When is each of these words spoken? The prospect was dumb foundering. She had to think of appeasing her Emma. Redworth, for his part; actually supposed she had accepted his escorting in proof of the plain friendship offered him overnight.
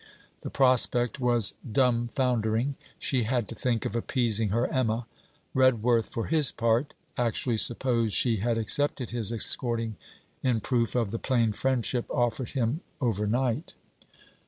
The 0.39 0.49
prospect 0.49 1.19
was 1.19 1.53
dumb 1.61 2.07
foundering. 2.07 2.73
She 2.97 3.25
had 3.25 3.47
to 3.49 3.53
think 3.53 3.85
of 3.85 3.95
appeasing 3.95 4.49
her 4.49 4.65
Emma. 4.73 5.05
Redworth, 5.53 6.07
for 6.09 6.25
his 6.25 6.51
part; 6.51 6.95
actually 7.19 7.57
supposed 7.57 8.15
she 8.15 8.37
had 8.37 8.57
accepted 8.57 9.11
his 9.11 9.31
escorting 9.31 9.97
in 10.41 10.59
proof 10.59 10.95
of 10.95 11.11
the 11.11 11.19
plain 11.19 11.51
friendship 11.51 12.09
offered 12.09 12.49
him 12.49 12.81
overnight. 12.99 13.75